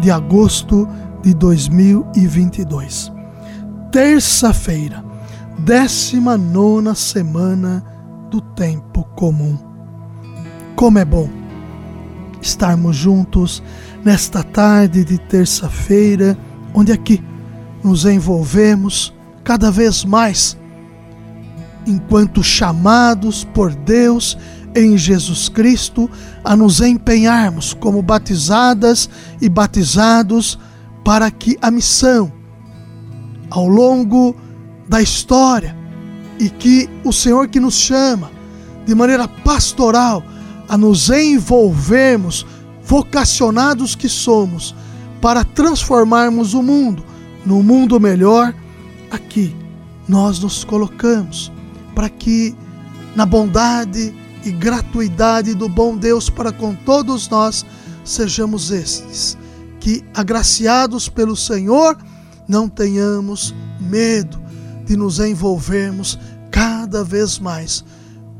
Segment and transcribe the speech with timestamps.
[0.00, 0.88] de agosto
[1.22, 3.12] de 2022.
[3.92, 5.04] Terça-feira,
[5.58, 7.84] 19 semana
[8.30, 9.58] do tempo comum.
[10.74, 11.28] Como é bom
[12.40, 13.62] estarmos juntos
[14.02, 16.38] nesta tarde de terça-feira,
[16.72, 17.22] onde aqui
[17.84, 20.58] nos envolvemos cada vez mais
[21.86, 24.38] enquanto chamados por Deus
[24.74, 26.08] em Jesus Cristo
[26.44, 29.08] a nos empenharmos como batizadas
[29.40, 30.58] e batizados
[31.04, 32.32] para que a missão
[33.50, 34.34] ao longo
[34.88, 35.76] da história
[36.38, 38.30] e que o Senhor que nos chama
[38.86, 40.22] de maneira pastoral
[40.68, 42.46] a nos envolvermos
[42.84, 44.74] vocacionados que somos
[45.20, 47.04] para transformarmos o mundo
[47.44, 48.54] no mundo melhor
[49.10, 49.54] aqui
[50.08, 51.52] nós nos colocamos
[51.94, 52.54] para que
[53.14, 57.64] na bondade e gratuidade do bom Deus para com todos nós,
[58.04, 59.36] sejamos estes,
[59.78, 61.96] que, agraciados pelo Senhor,
[62.48, 64.40] não tenhamos medo
[64.84, 66.18] de nos envolvermos
[66.50, 67.84] cada vez mais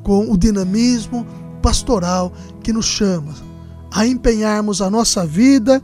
[0.02, 1.26] com o dinamismo
[1.62, 3.34] pastoral que nos chama
[3.92, 5.82] a empenharmos a nossa vida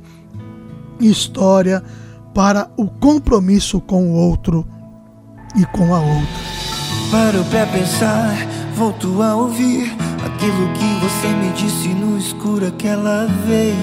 [1.01, 1.83] e história
[2.33, 4.67] para o compromisso com o outro
[5.57, 6.57] e com a outra.
[7.11, 8.37] Paro pra pensar,
[8.77, 13.77] volto a ouvir aquilo que você me disse no escuro aquela vez.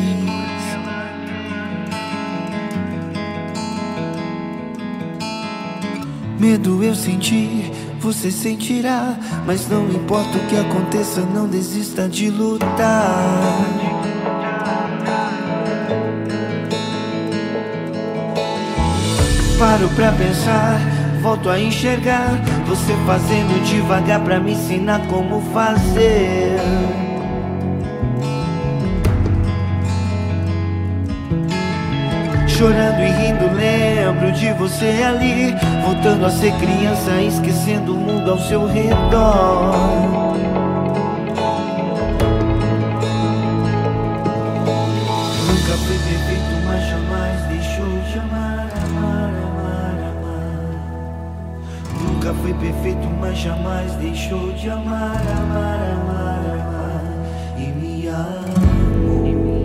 [6.37, 13.39] Medo eu senti, você sentirá, mas não importa o que aconteça, não desista de lutar.
[19.57, 20.92] Paro pra pensar
[21.23, 22.31] volto a enxergar
[22.67, 26.59] você fazendo devagar pra me ensinar como fazer.
[32.45, 38.39] Chorando e rindo, lembro de você ali, voltando a ser criança, esquecendo o mundo ao
[38.39, 40.52] seu redor.
[52.43, 57.01] Foi perfeito, mas jamais deixou de amar, amar, amar, amar.
[57.57, 59.63] E me amou.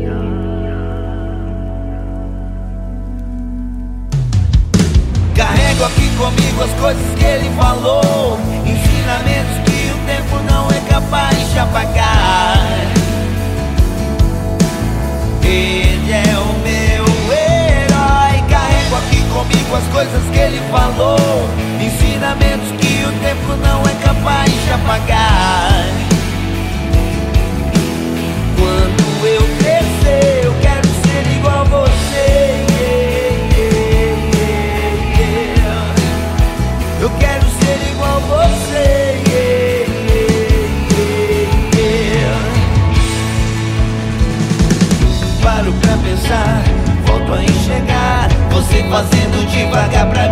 [5.34, 8.38] Carrego aqui comigo as coisas que ele falou.
[8.64, 12.27] Ensinamentos que o tempo não é capaz de apagar.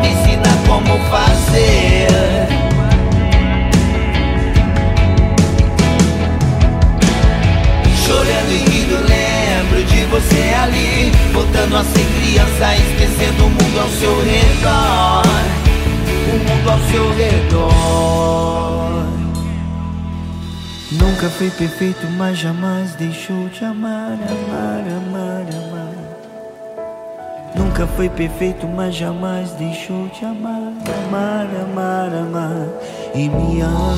[0.01, 2.09] Me ensinar como fazer.
[8.07, 11.13] Chorando e rindo, lembro de você ali.
[11.33, 15.23] Voltando a ser criança, esquecendo o mundo ao seu redor.
[16.29, 18.47] O mundo ao seu redor.
[20.93, 25.96] Nunca foi perfeito, mas jamais deixou de amar, amar, amar, amar.
[27.79, 30.73] Nunca foi perfeito, mas jamais deixou de amar,
[31.05, 32.69] amar, amar, amar.
[33.15, 33.93] E me amou.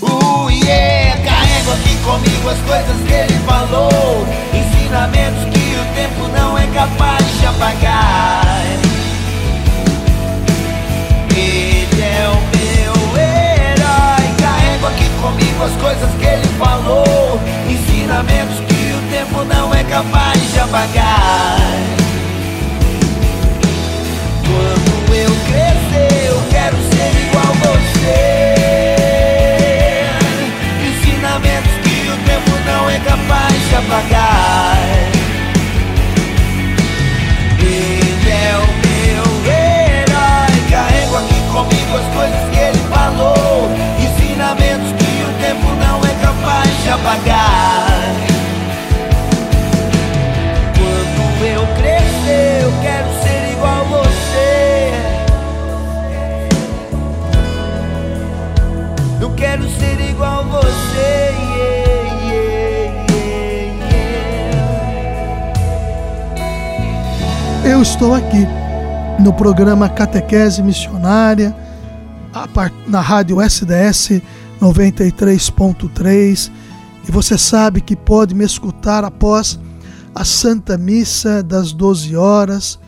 [0.00, 4.26] Uh, yeah, carrego aqui comigo as coisas que ele falou.
[4.54, 8.64] Ensinamentos que o tempo não é capaz de apagar.
[11.36, 14.26] Ele é o meu herói.
[14.40, 16.37] Carrego aqui comigo as coisas que ele
[19.38, 21.58] tempo não é capaz de apagar.
[24.44, 28.54] Quando eu crescer, eu quero ser igual você.
[30.88, 34.17] Ensinamentos que o tempo não é capaz apagar.
[67.78, 68.44] Eu estou aqui
[69.20, 71.54] no programa Catequese Missionária,
[72.88, 74.20] na rádio SDS
[74.60, 76.50] 93.3.
[77.08, 79.60] E você sabe que pode me escutar após
[80.12, 82.80] a Santa Missa das 12 horas,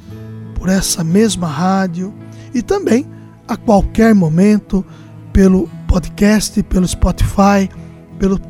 [0.56, 2.12] por essa mesma rádio,
[2.52, 3.06] e também
[3.46, 4.84] a qualquer momento
[5.32, 7.70] pelo podcast, pelo Spotify,
[8.19, 8.40] pelo,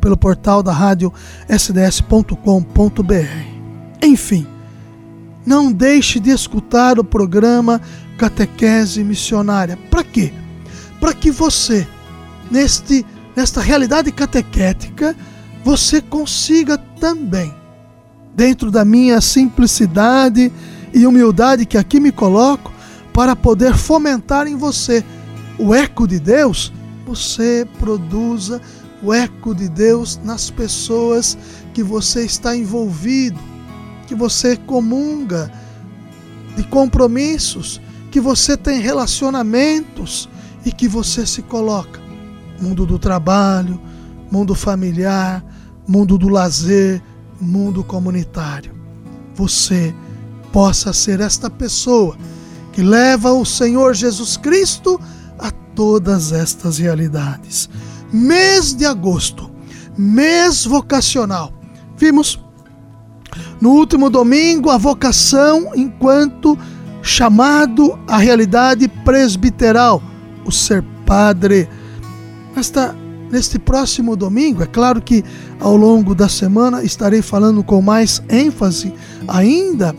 [0.00, 1.12] pelo portal da rádio
[1.48, 2.34] sds.com.br.
[4.02, 4.44] Enfim,
[5.44, 7.80] não deixe de escutar o programa
[8.16, 9.78] Catequese Missionária.
[9.90, 10.32] Para quê?
[11.00, 11.86] Para que você,
[12.50, 13.04] neste,
[13.34, 15.16] nesta realidade catequética,
[15.64, 17.52] você consiga também,
[18.34, 20.52] dentro da minha simplicidade
[20.94, 22.72] e humildade que aqui me coloco,
[23.12, 25.04] para poder fomentar em você
[25.58, 26.72] o eco de Deus,
[27.06, 28.60] você produza
[29.02, 31.36] o eco de Deus nas pessoas
[31.74, 33.51] que você está envolvido
[34.06, 35.52] que você comunga,
[36.56, 40.28] de compromissos, que você tem relacionamentos
[40.64, 42.00] e que você se coloca.
[42.60, 43.80] Mundo do trabalho,
[44.30, 45.44] mundo familiar,
[45.86, 47.02] mundo do lazer,
[47.40, 48.72] mundo comunitário.
[49.34, 49.94] Você
[50.52, 52.16] possa ser esta pessoa
[52.72, 55.00] que leva o Senhor Jesus Cristo
[55.38, 57.68] a todas estas realidades.
[58.12, 59.50] Mês de agosto,
[59.96, 61.52] mês vocacional.
[61.96, 62.38] Vimos
[63.60, 66.58] no último domingo, a vocação enquanto
[67.02, 70.02] chamado à realidade presbiteral,
[70.44, 71.68] o ser padre.
[72.54, 72.94] Nesta,
[73.30, 75.24] neste próximo domingo, é claro que
[75.58, 78.92] ao longo da semana estarei falando com mais ênfase
[79.26, 79.94] ainda,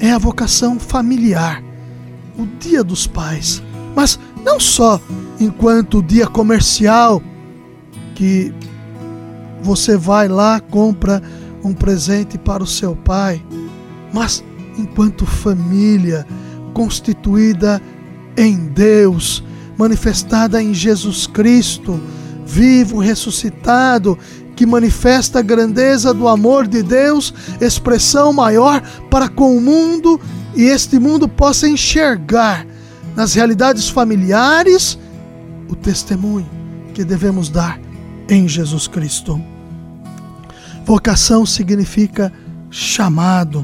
[0.00, 1.62] é a vocação familiar,
[2.38, 3.62] o Dia dos Pais.
[3.94, 5.00] Mas não só
[5.40, 7.22] enquanto dia comercial,
[8.14, 8.52] que
[9.62, 11.22] você vai lá, compra
[11.68, 13.44] um presente para o seu pai,
[14.12, 14.42] mas
[14.78, 16.26] enquanto família
[16.72, 17.80] constituída
[18.36, 19.44] em Deus,
[19.76, 22.00] manifestada em Jesus Cristo,
[22.46, 24.18] vivo, ressuscitado,
[24.56, 30.20] que manifesta a grandeza do amor de Deus, expressão maior para com o mundo
[30.56, 32.66] e este mundo possa enxergar
[33.14, 34.98] nas realidades familiares
[35.68, 36.48] o testemunho
[36.94, 37.78] que devemos dar
[38.28, 39.40] em Jesus Cristo.
[40.88, 42.32] Vocação significa
[42.70, 43.62] chamado.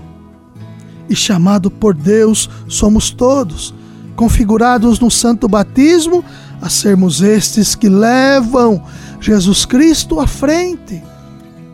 [1.09, 3.75] E chamado por Deus somos todos,
[4.15, 6.23] configurados no santo batismo,
[6.61, 8.85] a sermos estes que levam
[9.23, 11.03] Jesus Cristo à frente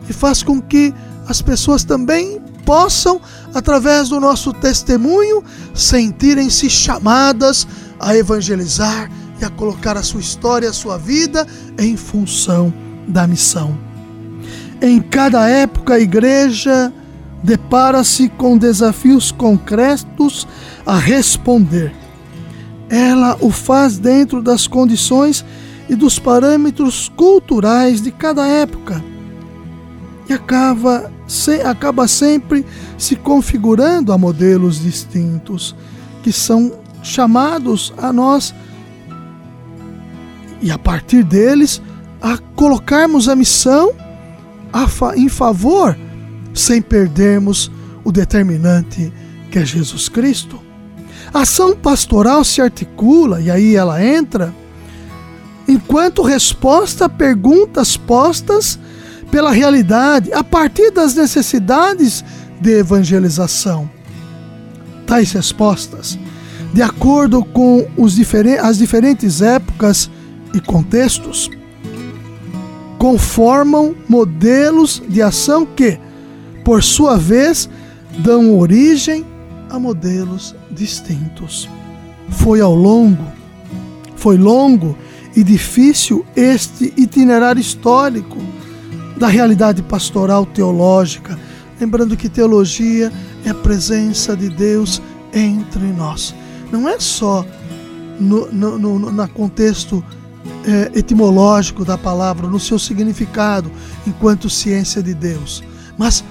[0.09, 0.93] e faz com que
[1.27, 3.19] as pessoas também possam,
[3.53, 5.43] através do nosso testemunho,
[5.73, 7.67] sentirem-se chamadas
[7.99, 9.11] a evangelizar
[9.41, 11.45] e a colocar a sua história, a sua vida
[11.77, 12.73] em função
[13.05, 13.90] da missão.
[14.81, 16.91] Em cada época, a igreja
[17.43, 20.47] depara-se com desafios concretos
[20.85, 21.93] a responder.
[22.89, 25.45] Ela o faz dentro das condições
[25.87, 29.03] e dos parâmetros culturais de cada época
[30.31, 32.65] e acaba, se, acaba sempre
[32.97, 35.75] se configurando a modelos distintos
[36.23, 36.71] que são
[37.03, 38.53] chamados a nós
[40.61, 41.81] e a partir deles
[42.21, 43.91] a colocarmos a missão
[44.87, 45.97] fa em favor
[46.53, 47.71] sem perdermos
[48.03, 49.11] o determinante
[49.49, 50.59] que é Jesus Cristo.
[51.33, 54.53] A ação pastoral se articula, e aí ela entra,
[55.67, 58.79] enquanto resposta a perguntas postas
[59.29, 62.23] pela realidade a partir das necessidades
[62.59, 63.89] de evangelização.
[65.05, 66.17] Tais respostas,
[66.73, 70.09] de acordo com os diferen as diferentes épocas
[70.53, 71.49] e contextos,
[73.01, 75.97] conformam modelos de ação que,
[76.63, 77.67] por sua vez,
[78.19, 79.25] dão origem
[79.71, 81.67] a modelos distintos.
[82.29, 83.25] Foi ao longo,
[84.15, 84.95] foi longo
[85.35, 88.37] e difícil este itinerário histórico
[89.17, 91.39] da realidade pastoral teológica,
[91.79, 93.11] lembrando que teologia
[93.43, 95.01] é a presença de Deus
[95.33, 96.35] entre nós.
[96.71, 97.43] Não é só
[98.19, 100.03] no, no, no, no contexto
[100.65, 103.71] é, etimológico da palavra, no seu significado
[104.05, 105.63] enquanto ciência de Deus,
[105.97, 106.23] mas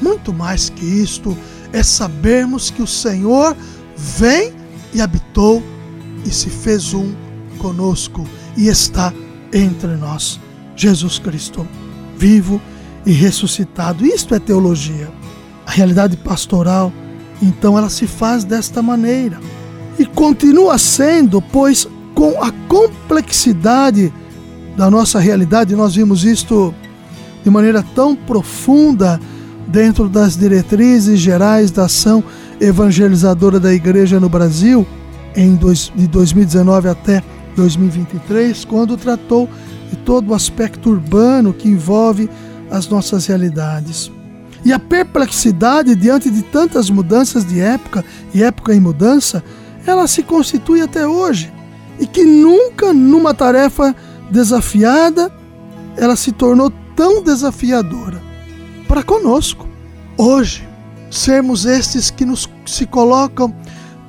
[0.00, 1.36] muito mais que isto
[1.72, 3.56] é sabermos que o Senhor
[3.96, 4.52] vem
[4.94, 5.62] e habitou
[6.24, 7.14] e se fez um
[7.58, 9.12] conosco e está
[9.52, 10.40] entre nós,
[10.76, 11.66] Jesus Cristo.
[12.16, 12.60] vivo
[13.06, 14.04] e ressuscitado.
[14.04, 15.10] Isto é teologia.
[15.64, 16.92] A realidade pastoral,
[17.40, 19.40] então, ela se faz desta maneira
[19.98, 21.86] e continua sendo, pois
[22.18, 24.12] com a complexidade
[24.76, 26.74] da nossa realidade, nós vimos isto
[27.44, 29.20] de maneira tão profunda
[29.68, 32.24] dentro das diretrizes gerais da ação
[32.60, 34.84] evangelizadora da igreja no Brasil,
[35.36, 37.22] em dois, de 2019 até
[37.54, 39.48] 2023, quando tratou
[39.88, 42.28] de todo o aspecto urbano que envolve
[42.68, 44.10] as nossas realidades.
[44.64, 49.40] E a perplexidade diante de tantas mudanças de época e época em mudança,
[49.86, 51.56] ela se constitui até hoje.
[51.98, 53.94] E que nunca numa tarefa
[54.30, 55.32] desafiada
[55.96, 58.22] ela se tornou tão desafiadora
[58.86, 59.68] para conosco.
[60.16, 60.66] Hoje,
[61.10, 63.54] sermos estes que nos se colocam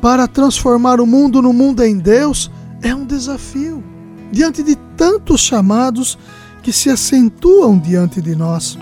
[0.02, 2.50] para transformar o mundo no mundo em Deus
[2.82, 3.84] é um desafio
[4.32, 6.18] diante de tantos chamados
[6.62, 8.78] que se acentuam diante de nós.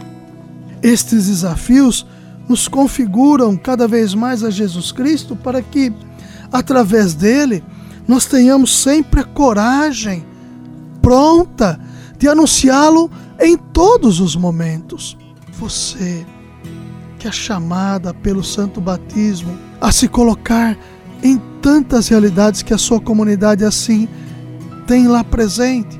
[0.81, 2.05] Estes desafios
[2.47, 5.91] nos configuram cada vez mais a Jesus Cristo para que,
[6.51, 7.63] através dele,
[8.07, 10.25] nós tenhamos sempre a coragem
[11.01, 11.79] pronta
[12.17, 15.17] de anunciá-lo em todos os momentos.
[15.59, 16.25] Você,
[17.19, 20.77] que é chamada pelo santo batismo a se colocar
[21.21, 24.07] em tantas realidades que a sua comunidade assim
[24.85, 25.99] tem lá presente.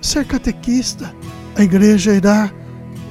[0.00, 1.14] Ser catequista,
[1.56, 2.50] a igreja irá,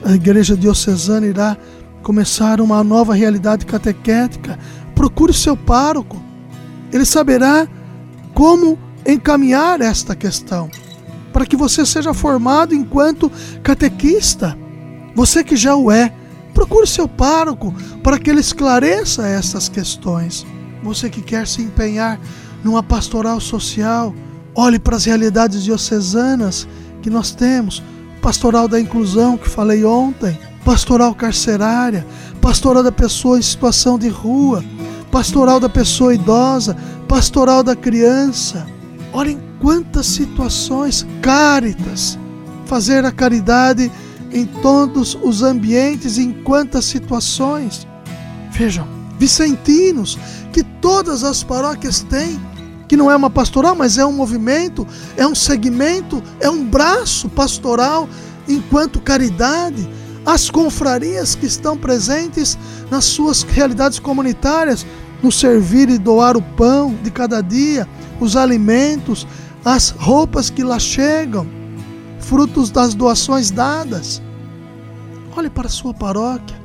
[0.03, 1.57] a igreja diocesana irá
[2.01, 4.59] começar uma nova realidade catequética.
[4.93, 6.21] Procure seu pároco.
[6.91, 7.67] Ele saberá
[8.33, 10.69] como encaminhar esta questão
[11.31, 13.31] para que você seja formado enquanto
[13.63, 14.57] catequista.
[15.15, 16.13] Você que já o é,
[16.53, 17.73] procure seu pároco
[18.03, 20.45] para que ele esclareça essas questões.
[20.83, 22.19] Você que quer se empenhar
[22.63, 24.13] numa pastoral social,
[24.55, 26.67] olhe para as realidades diocesanas
[27.01, 27.81] que nós temos,
[28.21, 32.05] pastoral da inclusão que falei ontem, pastoral carcerária,
[32.39, 34.63] pastoral da pessoa em situação de rua,
[35.13, 36.75] pastoral da pessoa idosa,
[37.07, 38.65] pastoral da criança.
[39.13, 42.17] Olhem quantas situações, cáritas,
[42.65, 43.91] fazer a caridade
[44.31, 47.87] em todos os ambientes, em quantas situações.
[48.53, 48.87] Vejam,
[49.19, 50.17] vicentinos,
[50.51, 52.41] que todas as paróquias têm,
[52.89, 57.29] que não é uma pastoral, mas é um movimento, é um segmento, é um braço
[57.29, 58.09] pastoral
[58.47, 59.87] enquanto caridade.
[60.25, 62.57] As confrarias que estão presentes
[62.89, 64.85] nas suas realidades comunitárias,
[65.21, 67.87] no servir e doar o pão de cada dia,
[68.19, 69.27] os alimentos,
[69.65, 71.47] as roupas que lá chegam,
[72.19, 74.21] frutos das doações dadas.
[75.35, 76.61] Olhe para a sua paróquia.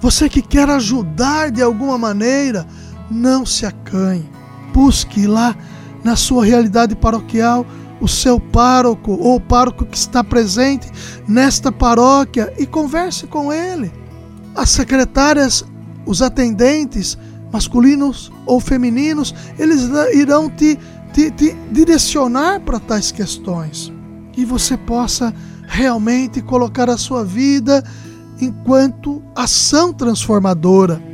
[0.00, 2.66] Você que quer ajudar de alguma maneira,
[3.10, 4.28] não se acanhe.
[4.72, 5.54] Busque lá
[6.02, 7.66] na sua realidade paroquial
[8.00, 10.90] o seu pároco ou o pároco que está presente
[11.28, 13.92] nesta paróquia e converse com ele.
[14.54, 15.64] As secretárias,
[16.06, 17.18] os atendentes,
[17.52, 20.78] masculinos ou femininos, eles irão te,
[21.12, 23.92] te, te direcionar para tais questões.
[24.36, 25.34] E você possa
[25.66, 27.84] realmente colocar a sua vida
[28.40, 31.09] enquanto ação transformadora.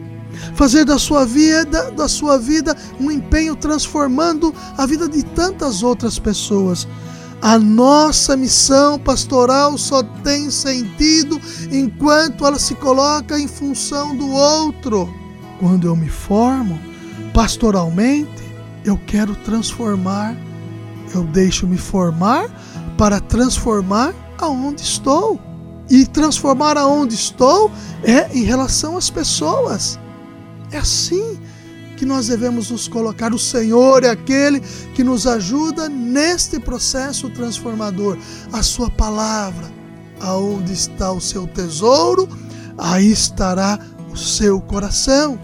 [0.54, 6.18] Fazer da sua vida, da sua vida um empenho transformando a vida de tantas outras
[6.18, 6.86] pessoas.
[7.42, 15.12] A nossa missão pastoral só tem sentido enquanto ela se coloca em função do outro.
[15.60, 16.78] Quando eu me formo
[17.32, 18.42] pastoralmente,
[18.84, 20.36] eu quero transformar,
[21.14, 22.48] eu deixo me formar
[22.96, 25.40] para transformar aonde estou.
[25.88, 27.70] E transformar aonde estou
[28.02, 30.00] é em relação às pessoas.
[30.70, 31.38] É assim
[31.96, 33.32] que nós devemos nos colocar.
[33.32, 34.60] O Senhor é aquele
[34.94, 38.18] que nos ajuda neste processo transformador.
[38.52, 39.70] A Sua palavra,
[40.20, 42.28] aonde está o seu tesouro,
[42.76, 43.78] aí estará
[44.12, 45.38] o seu coração.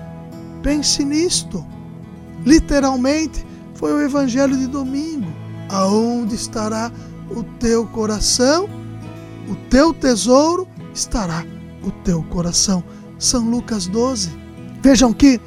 [0.62, 1.64] Pense nisto.
[2.44, 5.32] Literalmente, foi o Evangelho de domingo.
[5.68, 6.92] Aonde estará
[7.30, 8.68] o teu coração?
[9.48, 11.44] o teu tesouro estará
[11.82, 12.82] o teu coração.
[13.18, 14.30] São Lucas 12.
[14.82, 15.40] Vejam que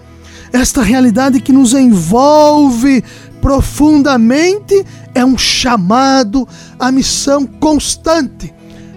[0.54, 3.04] esta realidade que nos envolve
[3.42, 6.48] profundamente é um chamado
[6.80, 8.54] à missão constante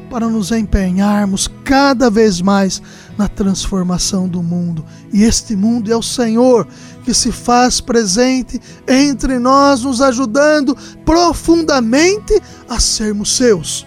[0.09, 2.80] para nos empenharmos cada vez mais
[3.18, 4.85] na transformação do mundo.
[5.12, 6.66] E este mundo é o Senhor
[7.04, 13.85] que se faz presente entre nós, nos ajudando profundamente a sermos seus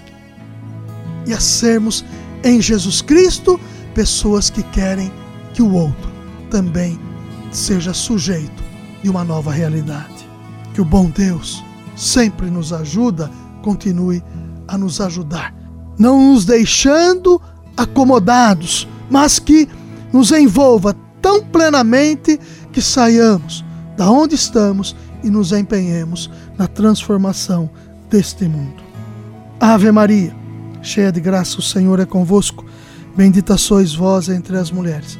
[1.25, 2.03] e a sermos
[2.43, 3.59] em Jesus Cristo
[3.95, 5.11] pessoas que querem
[5.53, 6.10] que o outro
[6.51, 6.99] também
[7.51, 8.63] seja sujeito
[9.01, 10.29] de uma nova realidade.
[10.75, 11.63] Que o bom Deus
[11.95, 13.31] sempre nos ajuda,
[13.63, 14.23] continue
[14.67, 15.61] a nos ajudar
[16.01, 17.39] não nos deixando
[17.77, 19.69] acomodados, mas que
[20.11, 22.39] nos envolva tão plenamente
[22.71, 23.63] que saiamos
[23.95, 26.27] da onde estamos e nos empenhemos
[26.57, 27.69] na transformação
[28.09, 28.81] deste mundo.
[29.59, 30.35] Ave Maria,
[30.81, 32.65] cheia de graça, o Senhor é convosco.
[33.15, 35.19] Bendita sois vós entre as mulheres.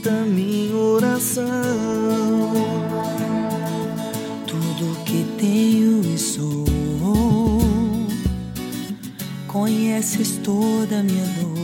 [0.00, 1.44] Escuta minha oração.
[4.46, 6.64] Tudo que tenho e sou,
[9.46, 11.60] conheces toda minha dor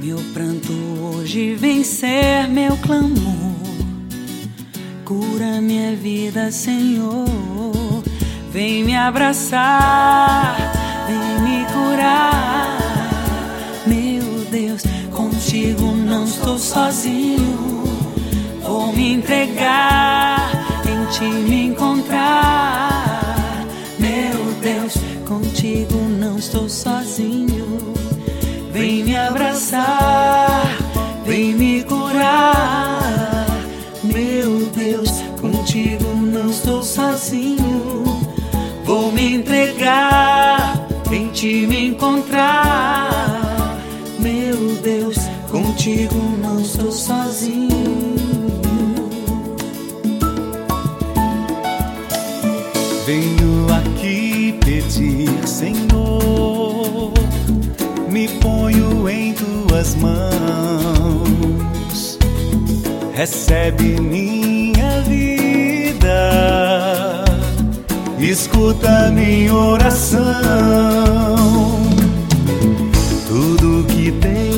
[0.00, 3.14] meu pranto hoje vencer meu clamor.
[5.04, 7.24] Cura minha vida, Senhor.
[8.50, 10.56] Vem me abraçar,
[11.06, 12.63] vem me curar.
[15.54, 17.84] Contigo não estou sozinho.
[18.60, 20.50] Vou me entregar,
[20.84, 23.04] em ti me encontrar.
[23.96, 27.78] Meu Deus, contigo não estou sozinho.
[28.72, 30.76] Vem me abraçar,
[31.24, 33.46] vem me curar.
[34.02, 38.04] Meu Deus, contigo não estou sozinho.
[38.82, 42.83] Vou me entregar, em ti me encontrar.
[45.84, 47.68] Contigo não estou sozinho.
[53.04, 57.12] Venho aqui pedir, Senhor
[58.08, 60.24] me ponho em tuas mãos.
[63.12, 66.06] Recebe minha vida,
[68.18, 70.24] escuta minha oração.
[73.28, 74.53] Tudo que tenho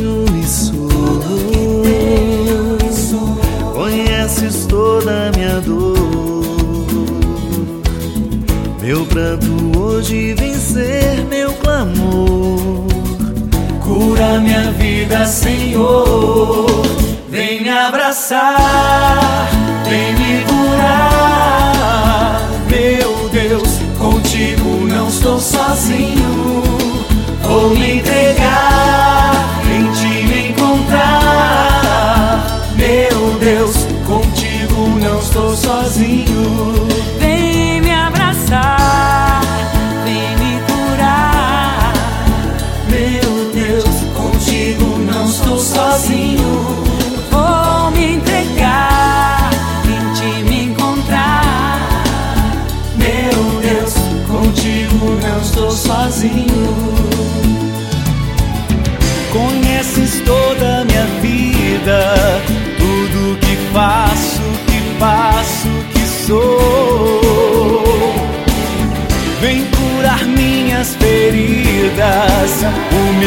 [4.37, 5.97] conheces toda a minha dor.
[8.83, 12.87] Meu pranto hoje vencer meu clamor
[13.83, 16.67] Cura minha vida, Senhor.
[17.29, 19.49] Vem me abraçar,
[19.89, 22.43] vem me curar.
[22.69, 26.16] Meu Deus, contigo não estou sozinho.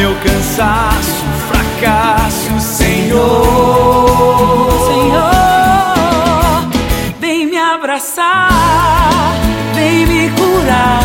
[0.00, 3.36] Meu cansaço, fracasso, Senhor.
[4.86, 5.30] Senhor,
[7.20, 9.34] vem me abraçar,
[9.74, 11.02] vem me curar.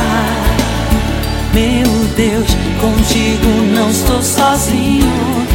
[1.54, 2.48] Meu Deus,
[2.80, 5.46] contigo não estou sozinho.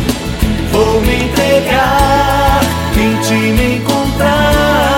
[0.71, 2.61] Vou me entregar,
[2.95, 4.93] em ti me encontrar.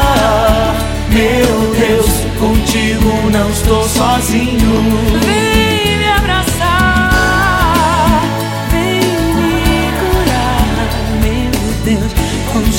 [1.11, 4.83] Meu Deus, contigo não estou sozinho.
[5.25, 5.72] Vem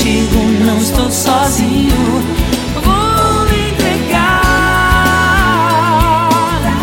[0.04, 1.96] contigo não estou sozinho.
[2.84, 4.12] Vou me entregar,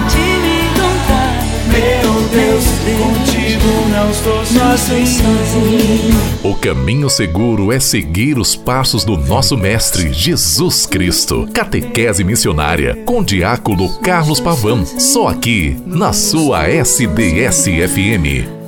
[0.09, 1.44] te me encontrar.
[1.68, 2.64] Meu Deus,
[2.98, 5.06] contigo não estou Não estou sozinho.
[5.06, 6.18] sozinho.
[6.42, 11.46] O caminho seguro é seguir os passos do nosso Mestre Jesus Cristo.
[11.52, 14.87] Catequese Missionária com Diácono Carlos Pavão.
[14.87, 18.60] Só aqui, na sua SDS-FM.